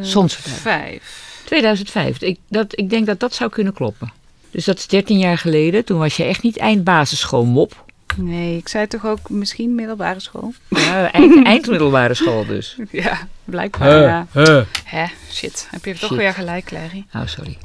[0.00, 0.02] Zonsverduiving.
[0.02, 1.42] 2005.
[1.44, 2.20] 2005.
[2.20, 4.12] Ik, dat, ik denk dat dat zou kunnen kloppen.
[4.50, 5.84] Dus dat is 13 jaar geleden.
[5.84, 7.84] Toen was je echt niet eind basisschool mop.
[8.16, 10.54] Nee, ik zei toch ook misschien middelbare school?
[10.68, 12.76] Ja, eind, eindmiddelbare school dus.
[12.90, 14.00] Ja, blijkbaar.
[14.00, 14.26] ja.
[14.84, 15.68] Hè, shit.
[15.70, 16.18] Heb je toch Shit.
[16.18, 17.06] weer gelijk, Clary?
[17.14, 17.58] Oh, sorry.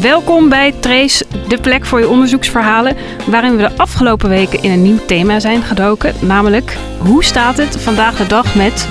[0.00, 4.82] Welkom bij Trace, de plek voor je onderzoeksverhalen, waarin we de afgelopen weken in een
[4.82, 8.88] nieuw thema zijn gedoken, namelijk hoe staat het vandaag de dag met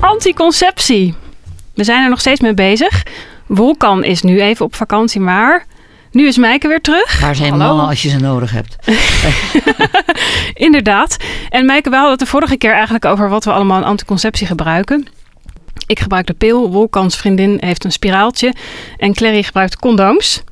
[0.00, 1.14] anticonceptie?
[1.74, 3.02] We zijn er nog steeds mee bezig.
[3.46, 5.66] Wolkan is nu even op vakantie, maar
[6.10, 7.20] nu is Mijke weer terug.
[7.20, 7.66] Waar zijn Hallo?
[7.66, 8.76] mannen als je ze nodig hebt?
[10.66, 11.16] Inderdaad.
[11.48, 14.46] En Mijke, we hadden het de vorige keer eigenlijk over wat we allemaal aan anticonceptie
[14.46, 15.06] gebruiken.
[15.92, 18.54] Ik gebruik de pil, Wolkans vriendin heeft een spiraaltje
[18.96, 20.42] en Clary gebruikt condooms.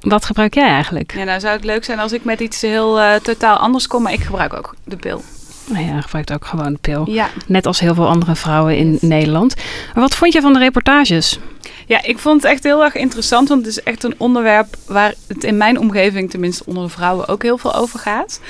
[0.00, 1.14] Wat gebruik jij eigenlijk?
[1.14, 4.02] Ja, nou zou het leuk zijn als ik met iets heel eh, totaal anders kom,
[4.02, 5.22] maar ik gebruik ook de pil.
[5.68, 7.10] Nou ja, gebruikt ook gewoon de pil.
[7.10, 7.28] Ja.
[7.46, 9.54] Net als heel veel andere vrouwen in Nederland.
[9.94, 11.38] Maar wat vond je van de reportages?
[11.86, 15.14] Ja, ik vond het echt heel erg interessant, want het is echt een onderwerp waar
[15.26, 18.40] het in mijn omgeving, tenminste onder de vrouwen, ook heel veel over gaat.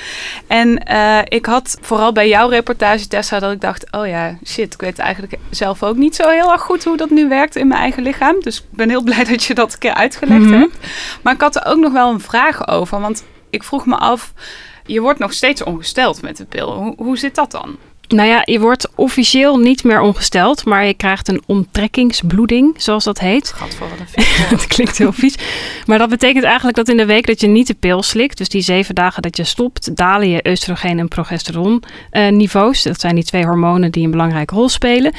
[0.47, 4.73] En eh, ik had vooral bij jouw reportage, Tessa, dat ik dacht, oh ja, shit,
[4.73, 7.67] ik weet eigenlijk zelf ook niet zo heel erg goed hoe dat nu werkt in
[7.67, 8.35] mijn eigen lichaam.
[8.41, 10.53] Dus ik ben heel blij dat je dat een keer uitgelegd Mhm.
[10.59, 10.77] hebt.
[11.21, 14.33] Maar ik had er ook nog wel een vraag over, want ik vroeg me af,
[14.85, 16.73] je wordt nog steeds ongesteld met de pil.
[16.73, 17.77] Hoe, hoe zit dat dan?
[18.07, 23.19] Nou ja, je wordt officieel niet meer ongesteld, maar je krijgt een onttrekkingsbloeding, zoals dat
[23.19, 23.49] heet.
[23.49, 24.49] Gadver, wat een vies woord.
[24.49, 25.35] Het klinkt heel vies.
[25.85, 28.49] Maar dat betekent eigenlijk dat in de week dat je niet de pil slikt, dus
[28.49, 32.83] die zeven dagen dat je stopt, dalen je oestrogeen en progesteron eh, niveaus.
[32.83, 35.13] Dat zijn die twee hormonen die een belangrijke rol spelen.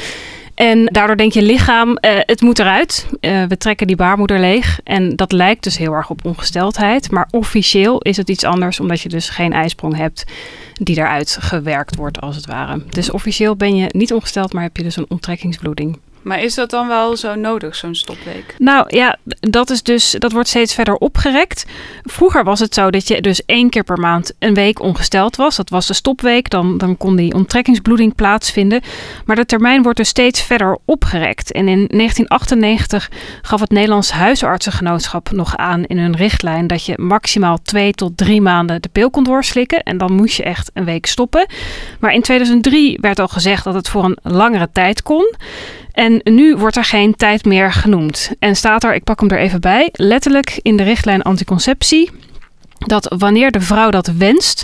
[0.58, 3.06] En daardoor denkt je lichaam, eh, het moet eruit.
[3.20, 4.80] Eh, we trekken die baarmoeder leeg.
[4.84, 7.10] En dat lijkt dus heel erg op ongesteldheid.
[7.10, 10.24] Maar officieel is het iets anders, omdat je dus geen ijsprong hebt
[10.72, 12.82] die eruit gewerkt wordt, als het ware.
[12.90, 15.98] Dus officieel ben je niet ongesteld, maar heb je dus een onttrekkingsbloeding.
[16.28, 18.54] Maar is dat dan wel zo nodig, zo'n stopweek?
[18.58, 21.66] Nou ja, dat, is dus, dat wordt steeds verder opgerekt.
[22.02, 25.56] Vroeger was het zo dat je dus één keer per maand een week ongesteld was.
[25.56, 28.80] Dat was de stopweek, dan, dan kon die onttrekkingsbloeding plaatsvinden.
[29.24, 31.52] Maar de termijn wordt dus steeds verder opgerekt.
[31.52, 33.10] En in 1998
[33.42, 36.66] gaf het Nederlands Huisartsengenootschap nog aan in hun richtlijn...
[36.66, 39.82] dat je maximaal twee tot drie maanden de pil kon doorslikken.
[39.82, 41.46] En dan moest je echt een week stoppen.
[42.00, 45.36] Maar in 2003 werd al gezegd dat het voor een langere tijd kon...
[45.98, 48.30] En nu wordt er geen tijd meer genoemd.
[48.38, 52.10] En staat er, ik pak hem er even bij, letterlijk in de richtlijn anticonceptie,
[52.78, 54.62] dat wanneer de vrouw dat wenst,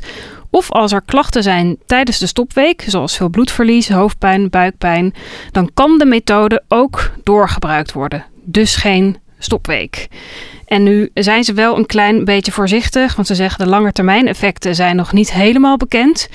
[0.50, 5.14] of als er klachten zijn tijdens de stopweek, zoals veel bloedverlies, hoofdpijn, buikpijn,
[5.50, 8.24] dan kan de methode ook doorgebruikt worden.
[8.44, 10.08] Dus geen stopweek.
[10.66, 14.96] En nu zijn ze wel een klein beetje voorzichtig, want ze zeggen de langetermijneffecten zijn
[14.96, 16.28] nog niet helemaal bekend.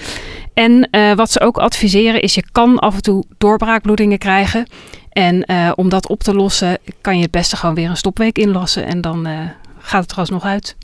[0.54, 4.68] En eh, wat ze ook adviseren is, je kan af en toe doorbraakbloedingen krijgen.
[5.10, 8.38] En eh, om dat op te lossen, kan je het beste gewoon weer een stopweek
[8.38, 8.86] inlassen.
[8.86, 9.40] En dan eh,
[9.78, 10.76] gaat het er alsnog uit.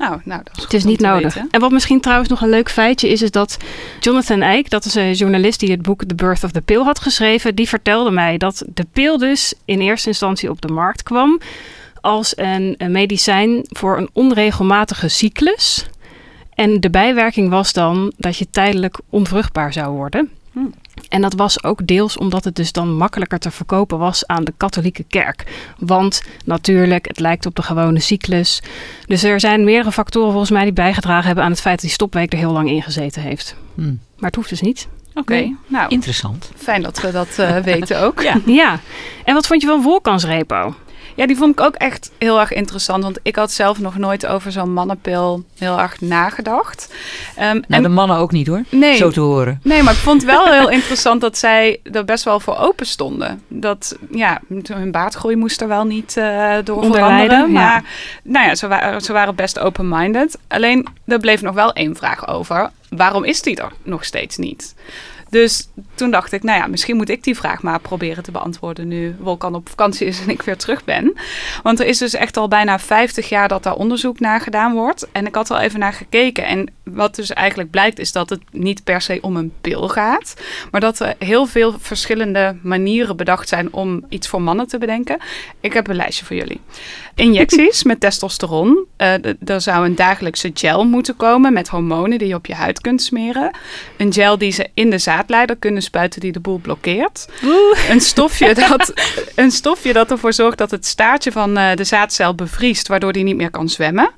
[0.00, 1.36] Nou, nou dat is Het is niet nodig.
[1.50, 3.56] En wat misschien trouwens nog een leuk feitje is, is dat
[4.00, 6.98] Jonathan Eyck, dat is een journalist die het boek The Birth of the Pill had
[6.98, 11.40] geschreven, die vertelde mij dat de pil dus in eerste instantie op de markt kwam
[12.00, 15.86] als een, een medicijn voor een onregelmatige cyclus.
[16.54, 20.30] En de bijwerking was dan dat je tijdelijk onvruchtbaar zou worden.
[20.52, 20.74] Hmm.
[21.08, 24.52] En dat was ook deels omdat het dus dan makkelijker te verkopen was aan de
[24.56, 25.44] katholieke kerk.
[25.78, 28.62] Want natuurlijk, het lijkt op de gewone cyclus.
[29.06, 31.92] Dus er zijn meerdere factoren volgens mij die bijgedragen hebben aan het feit dat die
[31.94, 33.54] stopweek er heel lang in gezeten heeft.
[33.74, 34.88] Hm, Maar het hoeft dus niet.
[35.14, 35.56] Oké, Nee.
[35.66, 36.50] nou, interessant.
[36.56, 38.22] fijn dat we dat eh, weten ook.
[38.22, 38.40] Ja.
[38.46, 38.80] Ja.
[39.24, 40.74] En wat vond je van Volkansrepo?
[41.20, 43.02] Ja, die vond ik ook echt heel erg interessant.
[43.02, 46.94] Want ik had zelf nog nooit over zo'n mannenpil heel erg nagedacht.
[47.36, 48.62] Ehm, Nou, en de mannen ook niet hoor.
[48.68, 49.60] nee, Zo te horen.
[49.62, 53.42] nee, maar ik vond wel heel interessant dat zij er best wel voor open stonden.
[53.48, 54.40] Dat, ja,
[54.72, 57.38] hun baardgroei moest er wel niet eh, door veranderen.
[57.38, 57.46] ja.
[57.46, 57.84] maar
[58.22, 60.38] nou ja, ze, waren ze waren best open-minded.
[60.48, 62.70] Alleen, er bleef nog wel één vraag over.
[62.88, 64.74] Waarom is die er nog steeds niet?
[65.30, 68.88] Dus toen dacht ik, nou ja, misschien moet ik die vraag maar proberen te beantwoorden
[68.88, 71.14] nu Wolkan op vakantie is en ik weer terug ben.
[71.62, 75.08] Want er is dus echt al bijna 50 jaar dat daar onderzoek naar gedaan wordt.
[75.12, 76.44] En ik had al even naar gekeken.
[76.44, 80.34] En wat dus eigenlijk blijkt is dat het niet per se om een pil gaat.
[80.70, 85.18] Maar dat er heel veel verschillende manieren bedacht zijn om iets voor mannen te bedenken.
[85.60, 86.60] Ik heb een lijstje voor jullie.
[87.14, 88.86] Injecties met testosteron.
[88.96, 92.80] D- er zou een dagelijkse gel moeten komen met hormonen die je op je huid
[92.80, 93.50] kunt smeren.
[93.96, 97.28] Een gel die ze in de zaad zaadleider kunnen spuiten die de boel blokkeert.
[97.90, 98.92] Een stofje, dat,
[99.34, 103.24] een stofje dat ervoor zorgt dat het staartje van eh, de zaadcel bevriest, waardoor die
[103.24, 104.10] niet meer kan zwemmen.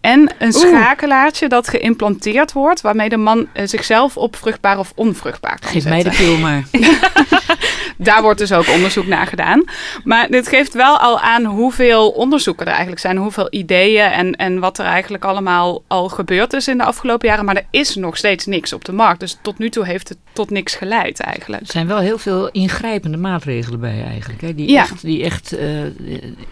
[0.00, 5.58] En een schakelaartje dat geïmplanteerd wordt, waarmee de man eh, zichzelf op vruchtbaar of onvruchtbaar
[5.58, 6.02] kan Geef zetten.
[6.02, 6.64] mij de pil maar.
[7.96, 9.64] Daar wordt dus ook onderzoek naar gedaan.
[10.04, 14.58] Maar dit geeft wel al aan hoeveel onderzoeken er eigenlijk zijn, hoeveel ideeën en, en
[14.58, 17.44] wat er eigenlijk allemaal al gebeurd is in de afgelopen jaren.
[17.44, 19.20] Maar er is nog steeds niks op de markt.
[19.20, 21.62] Dus tot nu toe heeft het tot niks geleid eigenlijk.
[21.62, 24.40] Er zijn wel heel veel ingrijpende maatregelen bij eigenlijk.
[24.40, 24.54] Hè?
[24.54, 24.80] Die Ja.
[24.82, 25.68] echt, die echt eh,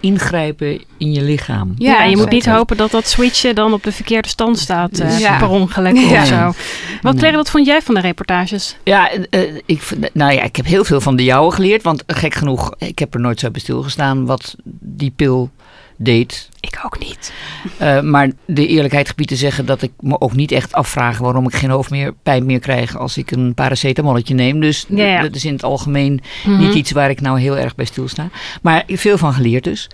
[0.00, 1.74] ingrijpen in je lichaam.
[1.78, 4.98] Ja, en je moet niet hopen dat dat switchen dan op de verkeerde stand staat
[4.98, 5.38] eh, Ja.
[5.38, 6.20] per ongeluk Ja.
[6.22, 6.44] of zo.
[6.44, 6.54] Wat,
[7.02, 7.14] Nee.
[7.14, 8.76] Claire, wat vond jij van de reportages?
[8.84, 11.82] Ja, eh, ik, nou ja, ik heb heel veel van de jouwe geleerd.
[11.82, 15.50] Want gek genoeg, ik heb er nooit zo bij stilgestaan wat die pil
[15.96, 16.48] deed.
[16.60, 17.32] Ik ook niet.
[17.78, 21.44] Eh, maar de eerlijkheid gebied te zeggen dat ik me ook niet echt afvraag waarom
[21.48, 24.60] ik geen hoofdpijn meer krijg als ik een paracetamolletje neem.
[24.60, 25.20] Dus Ja, ja.
[25.22, 26.58] dat is in het algemeen Mhm.
[26.58, 28.28] niet iets waar ik nou heel erg bij stilsta.
[28.62, 29.88] Maar veel van geleerd dus.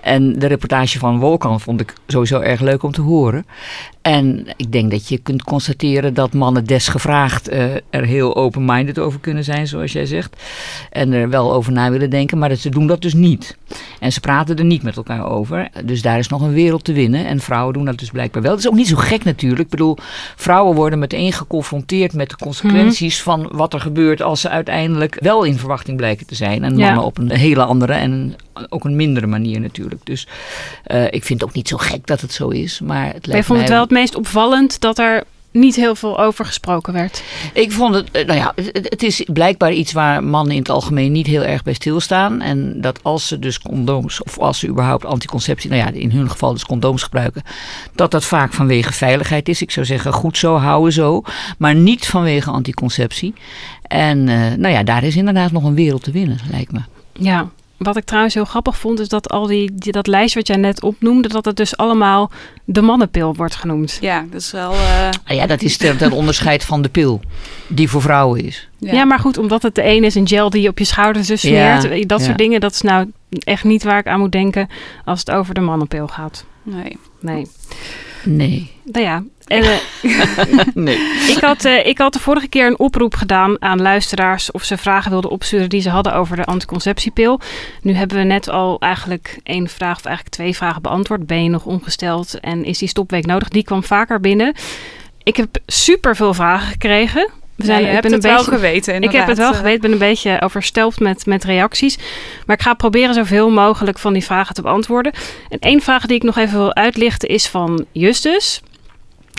[0.00, 3.46] En de reportage van Wolkan vond ik sowieso erg leuk om te horen.
[4.02, 9.20] En ik denk dat je kunt constateren dat mannen desgevraagd eh, er heel open-minded over
[9.20, 10.36] kunnen zijn, zoals jij zegt.
[10.90, 13.56] En er wel over na willen denken, maar dat ze doen dat dus niet.
[14.00, 15.68] En ze praten er niet met elkaar over.
[15.84, 17.26] Dus daar is nog een wereld te winnen.
[17.26, 18.50] En vrouwen doen dat dus blijkbaar wel.
[18.50, 19.60] Dat is ook niet zo gek natuurlijk.
[19.60, 19.96] Ik bedoel,
[20.36, 25.42] vrouwen worden meteen geconfronteerd met de consequenties van wat er gebeurt als ze uiteindelijk wel
[25.44, 26.64] in verwachting blijken te zijn.
[26.64, 26.84] En Ja.
[26.86, 28.36] mannen op een hele andere en
[28.68, 30.06] ook een mindere manier natuurlijk.
[30.06, 30.26] Dus
[30.84, 32.80] eh, ik vind het ook niet zo gek dat het zo is.
[32.80, 36.44] Maar het lijkt vonden het mij wel meest opvallend dat er niet heel veel over
[36.44, 37.22] gesproken werd.
[37.52, 41.12] Ik vond het, eh, nou ja, het, is blijkbaar iets waar mannen in het algemeen
[41.12, 42.40] niet heel erg bij stilstaan.
[42.40, 46.30] En dat als ze dus condooms, of als ze überhaupt anticonceptie, nou ja, in hun
[46.30, 47.42] geval dus condooms gebruiken,
[47.94, 49.62] dat dat vaak vanwege veiligheid is.
[49.62, 51.22] Ik zou zeggen, goed zo, houden zo,
[51.58, 53.34] maar niet vanwege anticonceptie.
[53.82, 56.80] En eh, nou ja, daar is inderdaad nog een wereld te winnen, lijkt me.
[57.12, 57.50] Ja,
[57.82, 60.56] wat ik trouwens heel grappig vond, is dat al die, die dat lijst wat jij
[60.56, 62.30] net opnoemde, dat het dus allemaal
[62.64, 63.98] de mannenpil wordt genoemd.
[64.00, 64.72] Ja, dat is wel...
[64.72, 67.20] eh, Nou ja, dat is ten, ten onderscheid van de pil,
[67.68, 68.68] die voor vrouwen is.
[68.78, 69.04] Ja.
[69.04, 71.42] maar goed, omdat het de een is een gel die je op je schouders dus
[71.42, 72.08] Ja, smeert.
[72.08, 72.24] dat ja.
[72.26, 74.68] soort dingen, dat is nou echt niet waar ik aan moet denken
[75.04, 76.44] als het over de mannenpil gaat.
[76.62, 76.98] Nee.
[77.20, 77.46] Nee.
[78.24, 78.70] Nee.
[78.84, 79.78] Nou ja, en, eh,
[80.74, 80.96] nee.
[81.28, 84.76] ik, had, eh, ik had de vorige keer een oproep gedaan aan luisteraars of ze
[84.76, 87.40] vragen wilden opsturen die ze hadden over de anticonceptiepil.
[87.82, 91.26] Nu hebben we net al eigenlijk één vraag of eigenlijk twee vragen beantwoord.
[91.26, 93.48] Ben je nog ongesteld en is die stopweek nodig?
[93.48, 94.54] Die kwam vaker binnen.
[95.22, 97.30] Ik heb super veel vragen gekregen.
[97.56, 99.98] We Ja, ik ben het een wel geweten ik heb het wel geweten, ben een
[99.98, 101.98] beetje overstelpt met, met reacties.
[102.46, 105.12] Maar ik ga proberen zoveel mogelijk van die vragen te beantwoorden.
[105.48, 108.62] En één vraag die ik nog even wil uitlichten is van Justus.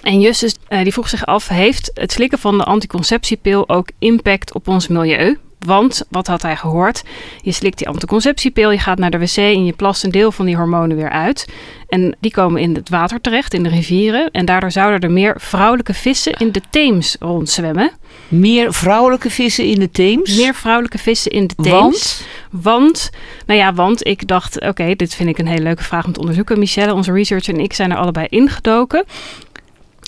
[0.04, 4.54] En Justus eh, die vroeg zich af, heeft het slikken van de anticonceptiepil ook impact
[4.54, 5.38] op ons milieu?
[5.66, 7.04] Want, wat had hij gehoord?
[7.42, 10.46] Je slikt die anticonceptiepil, je gaat naar de wc en je plast een deel van
[10.46, 11.48] die hormonen weer uit.
[11.88, 14.32] En die komen in het water terecht, in de rivieren.
[14.32, 17.92] En daardoor zouden er meer vrouwelijke vissen in de Theems rondzwemmen.
[18.28, 20.36] Meer vrouwelijke vissen in de Theems?
[20.36, 22.24] Meer vrouwelijke vissen in de Theems.
[22.52, 22.64] Want?
[22.64, 23.10] Want,
[23.46, 26.20] nou ja, want ik dacht, oké, dit vind ik een hele leuke vraag om te
[26.20, 26.60] onderzoeken.
[26.60, 29.06] Michelle, onze researcher en ik zijn er allebei ingedoken.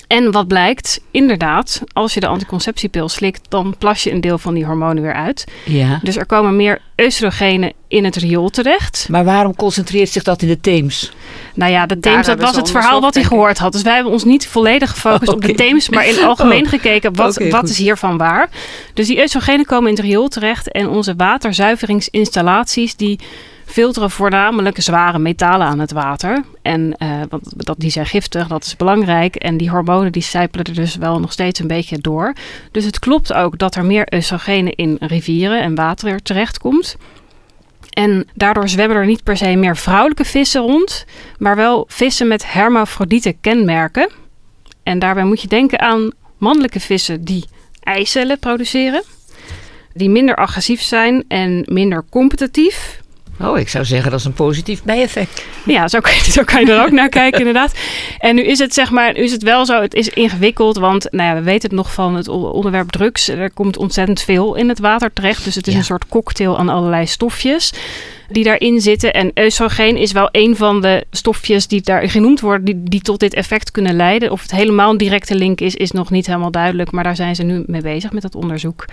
[0.06, 4.54] En wat blijkt, inderdaad, als je de anticonceptiepil slikt, dan plas je een deel van
[4.54, 5.44] die hormonen weer uit.
[5.64, 6.00] Ja.
[6.02, 9.06] Dus er komen meer oestrogenen in het riool terecht.
[9.10, 11.12] Maar waarom concentreert zich dat in de Theems?
[11.54, 13.72] Nou ja, de Theems, dat was het verhaal wat hij gehoord had.
[13.72, 15.54] Dus wij hebben ons niet volledig gefocust op de.
[15.54, 16.68] Theems, maar in het algemeen Oh.
[16.68, 18.48] gekeken wat, wat is hiervan waar.
[18.94, 23.18] Dus die oestrogenen komen in het riool terecht en onze waterzuiveringsinstallaties die
[23.66, 26.44] filteren voornamelijk zware metalen aan het water.
[26.62, 29.36] En eh, want dat, die zijn giftig, dat is belangrijk.
[29.36, 32.32] En die hormonen die sijpelen er dus wel nog steeds een beetje door.
[32.70, 36.96] Dus het klopt ook dat er meer oestrogenen in rivieren en water terechtkomt.
[37.90, 41.04] En daardoor zwemmen er niet per se meer vrouwelijke vissen rond,
[41.38, 44.10] maar wel vissen met hermafrodiete kenmerken.
[44.82, 47.44] En daarbij moet je denken aan mannelijke vissen die
[47.80, 49.02] eicellen produceren,
[49.92, 53.04] die minder agressief zijn en minder competitief.
[53.40, 55.44] Oh, ik zou zeggen dat is een positief bijeffect.
[55.64, 57.74] Ja, zo kan, je, zo kan je er ook naar kijken, inderdaad.
[58.18, 61.06] En nu is het zeg maar, nu is het wel zo, het is ingewikkeld, want
[61.10, 63.28] nou ja, we weten het nog van het onderwerp drugs.
[63.28, 65.78] Er komt ontzettend veel in het water terecht, dus het is Ja.
[65.78, 67.72] een soort cocktail aan allerlei stofjes
[68.30, 69.12] die daarin zitten.
[69.14, 73.20] En oestrogeen is wel een van de stofjes die daar genoemd worden, die, die tot
[73.20, 74.30] dit effect kunnen leiden.
[74.30, 77.34] Of het helemaal een directe link is, is nog niet helemaal duidelijk, maar daar zijn
[77.34, 78.84] ze nu mee bezig met dat onderzoek.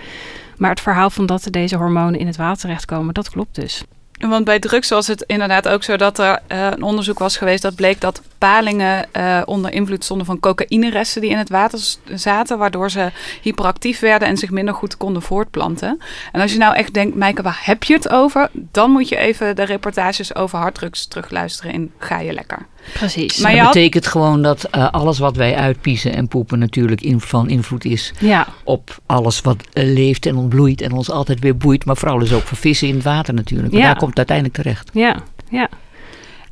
[0.56, 3.82] Maar het verhaal van dat deze hormonen in het water terechtkomen, dat klopt dus.
[4.28, 7.62] Want bij drugs was het inderdaad ook zo dat er eh, een onderzoek was geweest
[7.62, 11.80] dat bleek dat palingen uh, onder invloed stonden van cocaïneresten die in het water
[12.14, 13.10] zaten, waardoor ze
[13.42, 16.00] hyperactief werden en zich minder goed konden voortplanten.
[16.32, 18.50] En als je nou echt denkt, Mijke, waar heb je het over?
[18.52, 22.66] Dan moet je even de reportages over harddrugs terugluisteren in Ga je lekker.
[22.92, 23.38] Precies.
[23.38, 27.48] Maar dat betekent gewoon dat uh, alles wat wij uitpiezen en poepen natuurlijk in, van
[27.48, 28.46] invloed is ja.
[28.64, 31.84] op alles wat uh, leeft en ontbloeit en ons altijd weer boeit.
[31.84, 33.72] Maar vooral dus ook voor vissen in het water natuurlijk.
[33.72, 33.86] Maar ja.
[33.86, 34.90] daar komt het uiteindelijk terecht.
[34.92, 35.16] Ja,
[35.50, 35.68] ja.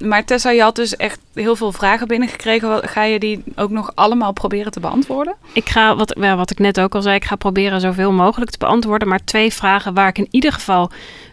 [0.03, 2.89] Maar Tessa, je had dus echt heel veel vragen binnengekregen.
[2.89, 5.35] Ga je die ook nog allemaal proberen te beantwoorden?
[5.53, 8.59] Ik ga, wat, wat ik net ook al zei, ik ga proberen zoveel mogelijk te
[8.59, 9.09] beantwoorden.
[9.09, 10.91] Maar twee vragen waar ik in ieder geval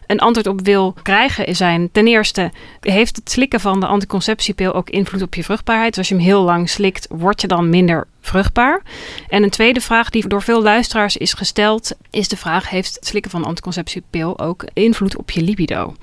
[0.08, 4.90] een antwoord op wil krijgen zijn ten eerste, heeft het slikken van de anticonceptiepil ook
[4.90, 5.90] invloed op je vruchtbaarheid?
[5.90, 8.82] Dus als je hem heel lang slikt, word je dan minder vruchtbaar?
[9.28, 13.08] En een tweede vraag die door veel luisteraars is gesteld, is de vraag, heeft het
[13.08, 15.94] slikken van de anticonceptiepil ook invloed op je libido?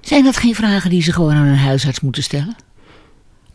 [0.00, 2.56] Zijn dat geen vragen die ze gewoon aan een huisarts moeten stellen?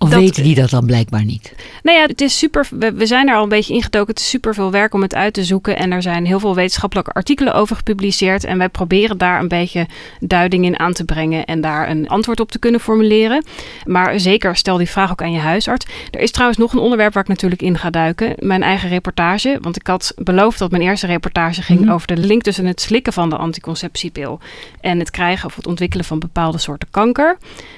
[0.05, 1.53] Of weten die dat dan blijkbaar niet?
[1.83, 2.67] Nou ja, het is super.
[2.79, 4.13] We, zijn er al een beetje ingedoken.
[4.13, 5.77] Het is super veel werk om het uit te zoeken.
[5.77, 8.43] En er zijn heel veel wetenschappelijke artikelen over gepubliceerd.
[8.43, 9.87] En wij proberen daar een beetje
[10.19, 11.45] duiding in aan te brengen.
[11.45, 13.43] En daar een antwoord op te kunnen formuleren.
[13.85, 15.85] Maar zeker stel die vraag ook aan je huisarts.
[16.11, 18.33] Er is trouwens nog een onderwerp waar ik natuurlijk in ga duiken.
[18.39, 19.57] Mijn eigen reportage.
[19.61, 21.91] Want ik had beloofd dat mijn eerste reportage ging mhm.
[21.91, 24.39] over de link tussen het slikken van de anticonceptiepil.
[24.81, 27.37] En het krijgen of het ontwikkelen van bepaalde soorten kanker.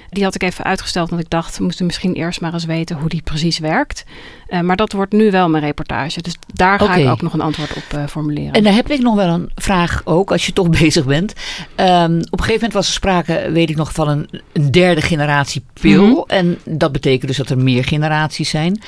[0.09, 2.97] Die had ik even uitgesteld, want ik dacht, we moesten misschien eerst maar eens weten
[2.97, 4.05] hoe die precies werkt.
[4.49, 6.21] Uh, maar dat wordt nu wel mijn reportage.
[6.21, 8.51] Dus daar ga ik ook nog een antwoord op uh, formuleren.
[8.51, 11.33] En daar heb ik nog wel een vraag ook, als je toch bezig bent.
[11.75, 15.01] Um, op een gegeven moment was er sprake, weet ik nog, van een, een derde
[15.01, 16.05] generatie pil.
[16.05, 16.23] Mm -hmm.
[16.27, 18.81] En dat betekent dus dat er meer generaties zijn.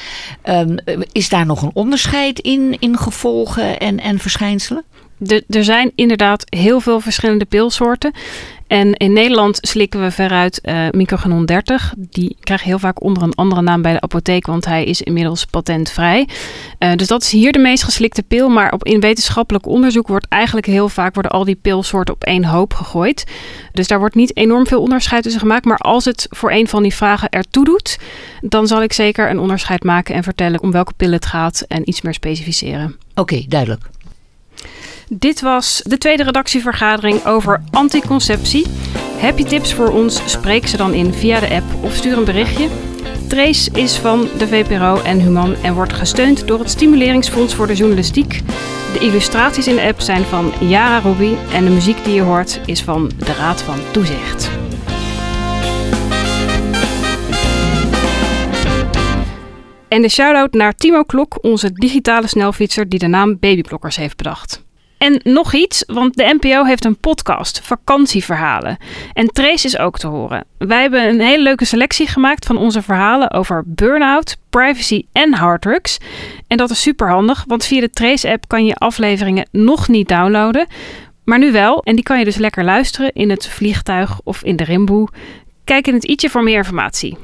[0.44, 0.78] Um,
[1.12, 4.84] is daar nog een onderscheid in, in gevolgen en, en verschijnselen?
[5.50, 8.12] Er zijn inderdaad heel veel verschillende pilsoorten.
[8.70, 11.94] En in Nederland slikken we veruit uh, Microgenon 30.
[11.98, 15.46] Die krijgt heel vaak onder een andere naam bij de apotheek, want hij is inmiddels
[15.46, 16.28] patentvrij.
[16.80, 18.50] Uh, dus dat is hier de meest geslikte pil.
[18.50, 22.46] Maar op, in wetenschappelijk onderzoek wordt eigenlijk heel vaak worden al die pilsoorten op één
[22.46, 23.24] hoop gegooid.
[23.74, 25.66] Dus daar wordt niet enorm veel onderscheid tussen gemaakt.
[25.66, 28.00] Maar als het voor een van die vragen ertoe doet,
[28.42, 31.90] dan zal ik zeker een onderscheid maken en vertellen om welke pil het gaat en
[31.90, 32.96] iets meer specificeren.
[33.16, 33.90] Oké, duidelijk.
[35.12, 38.66] Dit was de tweede redactievergadering over anticonceptie.
[39.18, 40.32] Heb je tips voor ons?
[40.32, 42.68] Spreek ze dan in via de app of stuur een berichtje.
[43.28, 47.76] Trace is van de VPRO en Human en wordt gesteund door het Stimuleringsfonds voor de
[47.76, 48.42] Journalistiek.
[48.94, 52.60] De illustraties in de app zijn van Yara Ruby en de muziek die je hoort
[52.66, 54.50] is van de Raad van Toezicht.
[59.88, 64.68] En de shout-out naar Timo Klok, onze digitale snelfietser die de naam Babyblokkers heeft bedacht.
[65.00, 68.78] En nog iets, want de NPO heeft een podcast, vakantieverhalen.
[69.14, 70.46] En Trace is ook te horen.
[70.58, 75.98] Wij hebben een hele leuke selectie gemaakt van onze verhalen over burn-out, privacy en harddrugs.
[76.48, 80.68] En dat is super handig, want via de Trace-app kan je afleveringen nog niet downloaden.
[81.24, 84.56] Maar nu wel, en die kan je dus lekker luisteren in het vliegtuig of in
[84.56, 85.08] de rimboe.
[85.64, 87.18] Kijk in het i'tje voor meer informatie.